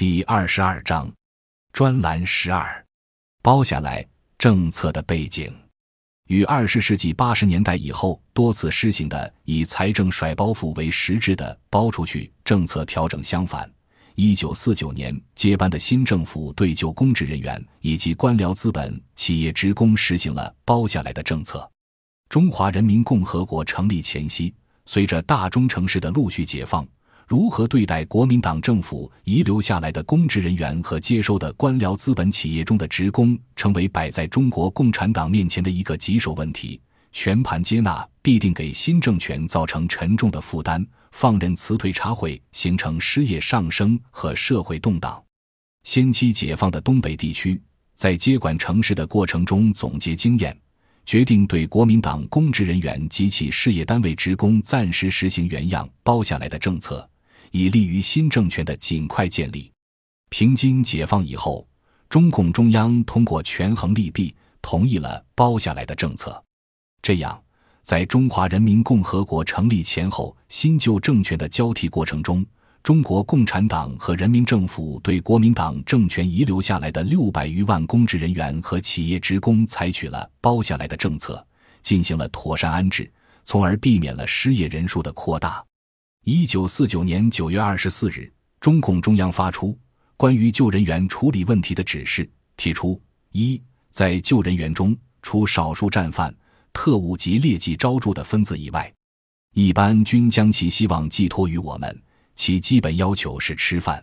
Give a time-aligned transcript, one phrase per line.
[0.00, 1.12] 第二十二章，
[1.74, 2.86] 专栏十二，
[3.42, 4.02] 包下来
[4.38, 5.54] 政策的背景，
[6.28, 13.70] 与二十世纪八十年代以后多次施行的以财政甩包袱为实质的包出去政策调整相反，
[14.14, 21.70] 一九四九年接班的新政府对旧公职人员以及官僚资本企业职工实行了包下来的政策。
[22.30, 24.54] 中华人民共和国成立前夕，
[24.86, 26.88] 随着大中城市的陆续解放。
[27.30, 36.80] 如何对待国民党政府遗留下来的公职人员和接收的官僚资本企业中的职工，成为摆在中国共产党面前的一个棘手问题。
[37.12, 45.22] 全盘接纳必定给新政权造成沉重的负担，放任辞退茶会形成失业上升和社会动荡。
[45.84, 47.62] 先期解放的东北地区，
[47.94, 50.56] 在接管城市的过程中总结经验。
[51.06, 57.08] 决定对国民党公职人员及其事业单位职工暂时实行原样包下来的政策。
[57.50, 59.70] 以利于新政权的尽快建立。
[60.28, 61.66] 平津解放以后，
[62.08, 66.42] 中共中央通过权衡利弊，同意了包下来的政策。
[67.02, 67.42] 这样，
[67.82, 72.44] 在中华人民共和国成立前后新旧政权的交替过程中，
[72.82, 81.44] 中国共产党和人民政府对国民党政权遗留下来的六百余万公职人员和企业职工采取了包下来的政策，
[81.82, 83.10] 进行了妥善安置，
[83.44, 85.64] 从而避免了失业人数的扩大。
[86.24, 89.76] 一九四九年九月二十四日，中共中央发出
[90.18, 93.00] 关于救人员处理问题的指示，提出：
[93.32, 96.34] 一，在救人员中，除少数战犯、
[96.74, 98.92] 特务及劣迹昭著的分子以外，
[99.54, 102.02] 一般均将其希望寄托于我们。
[102.36, 104.02] 其基本要求是吃饭。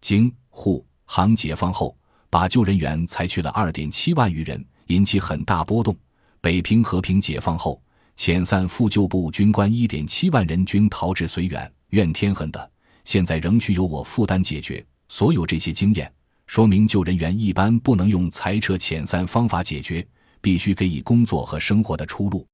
[0.00, 1.96] 京沪杭解放后，
[2.30, 5.96] 把救人员裁去了二点七万余人，引起很大波动。
[6.40, 7.80] 北平和平解放后。
[8.16, 12.70] 遣散复救部军官一点七万人均逃至绥远，怨天恨的，
[13.04, 14.84] 现在仍需由我负担解决。
[15.08, 16.10] 所有这些经验，
[16.46, 20.06] 说明救人员一般不能用裁撤遣散方法解决，
[20.40, 22.46] 必须给予工作和生活的出路。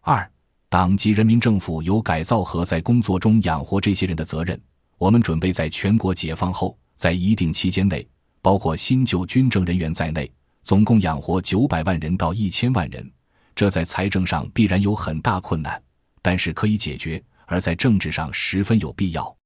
[0.00, 0.28] 二，
[0.68, 4.60] 党及人民政府有改造和在工作中养活这些人的责任。
[4.98, 8.06] 我们准备在全国解放后，在一定期间内，
[8.40, 10.30] 包括新旧军政人员在内，
[10.64, 13.10] 总共养活九百万人到一千万人。
[13.54, 15.80] 这在财政上必然有很大困难，
[16.20, 19.36] 但是可以解决；而在政治上十分有必要。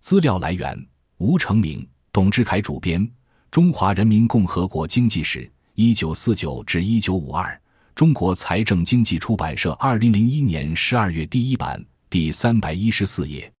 [0.00, 0.86] 资料来源：
[1.18, 3.04] 吴成明、董志凯主编，
[3.50, 7.52] 《中华人民共和国经济史（一九四九至一九五二）》，
[7.94, 13.52] 中国财政经济出版社，二零零一年十二月第一版，第三百一十四页。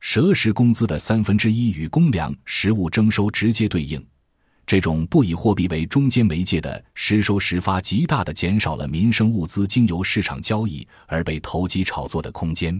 [0.00, 4.04] 蛇食工资的三分之一与公粮实物征收直接对应。
[4.68, 12.78] 这种不以货币为中间媒介的实收实发，极大的减少了民生物资经由市场交易而被投机炒作的空间。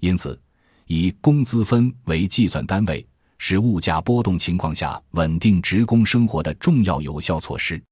[0.00, 0.38] 因此，
[0.86, 3.06] 以工资分为计算单位，
[3.38, 7.82] 是物价波动情况下稳定职工生活的重要有效措施。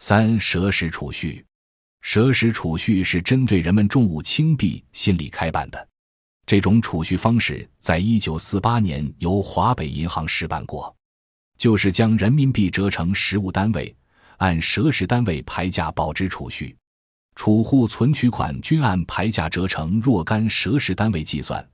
[0.00, 1.46] 三、蛇食储蓄，
[2.00, 5.88] 蛇食储蓄是针对人们重物轻币心理开办的。
[6.46, 10.92] 这种储蓄方式在一九四八年由华北银行试办过。
[11.62, 13.94] 就是将人民币折成实物单位，
[14.38, 16.76] 按蛇食单位牌价保值储蓄，
[17.36, 21.64] 储户存取款均按牌价折成若干蛇食单位计算，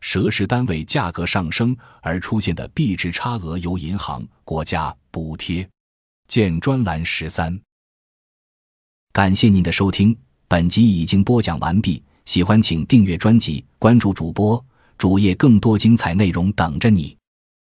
[0.00, 5.64] 蛇食单位价格上升而出现的币值差额由银行、国家补贴。
[6.26, 7.56] 见专栏十三。
[9.12, 10.18] 感谢您的收听，
[10.48, 12.02] 本集已经播讲完毕。
[12.24, 14.60] 喜欢请订阅专辑，关注主播
[14.98, 17.15] 主页，更多精彩内容等着你。